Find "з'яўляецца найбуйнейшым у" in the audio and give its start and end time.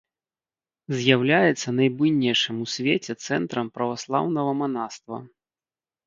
0.99-2.65